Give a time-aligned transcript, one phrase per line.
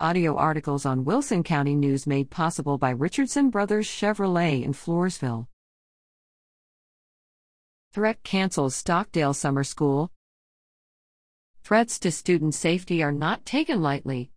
[0.00, 5.46] Audio articles on Wilson County News made possible by Richardson Brothers Chevrolet in Floresville.
[7.92, 10.10] Threat cancels Stockdale Summer School.
[11.62, 14.32] Threats to student safety are not taken lightly.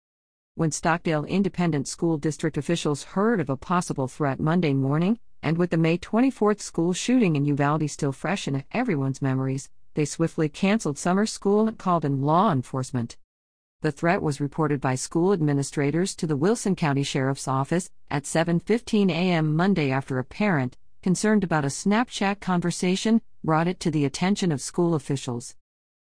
[0.53, 5.71] When Stockdale Independent School District officials heard of a possible threat Monday morning, and with
[5.71, 10.99] the May 24th school shooting in Uvalde still fresh in everyone's memories, they swiftly canceled
[10.99, 13.17] summer school and called in law enforcement.
[13.81, 19.11] The threat was reported by school administrators to the Wilson County Sheriff's Office at 7:15
[19.11, 19.55] a.m.
[19.55, 24.61] Monday after a parent, concerned about a Snapchat conversation, brought it to the attention of
[24.61, 25.55] school officials.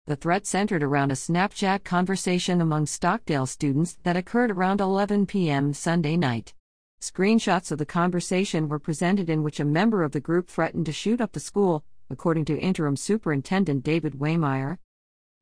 [0.06, 5.73] The threat centered around a Snapchat conversation among Stockdale students that occurred around 11 p.m.
[5.73, 6.53] Sunday night.
[7.01, 10.92] Screenshots of the conversation were presented in which a member of the group threatened to
[10.92, 14.77] shoot up the school, according to Interim Superintendent David Waymeyer.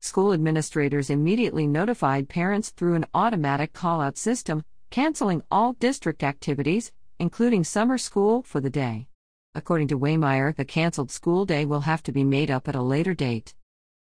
[0.03, 6.91] School administrators immediately notified parents through an automatic call out system, canceling all district activities,
[7.19, 9.07] including summer school, for the day.
[9.55, 12.81] According to Waymeyer, the canceled school day will have to be made up at a
[12.81, 13.55] later date.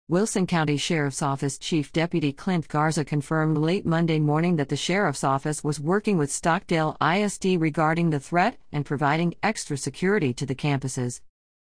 [0.09, 5.23] Wilson County Sheriff's Office Chief Deputy Clint Garza confirmed late Monday morning that the Sheriff's
[5.23, 10.55] Office was working with Stockdale ISD regarding the threat and providing extra security to the
[10.55, 11.21] campuses.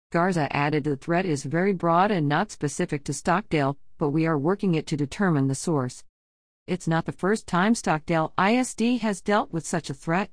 [0.10, 4.38] Garza added the threat is very broad and not specific to Stockdale, but we are
[4.38, 6.06] working it to determine the source.
[6.66, 10.30] It's not the first time Stockdale ISD has dealt with such a threat.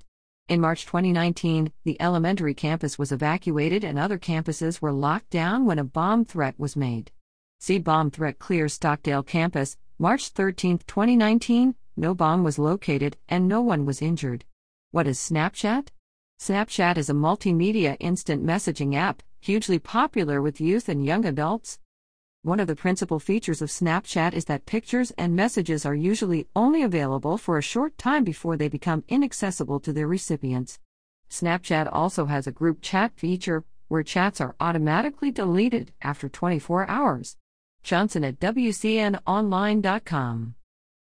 [0.49, 5.81] In March 2019, the elementary campus was evacuated and other campuses were locked down when
[5.81, 7.11] a bomb threat was made.
[7.59, 11.75] See Bomb Threat Clears Stockdale Campus, March 13, 2019.
[11.97, 14.45] No bomb was located and no one was injured.
[14.93, 15.89] What is Snapchat?
[16.39, 21.79] Snapchat is a multimedia instant messaging app, hugely popular with youth and young adults.
[22.41, 26.83] One of the principal features of Snapchat is that pictures and messages are usually only
[26.83, 30.79] available for a short time before they become inaccessible to their recipients.
[31.29, 37.37] Snapchat also has a group chat feature where chats are automatically deleted after 24 hours.
[37.83, 40.55] Johnson at WCNOnline.com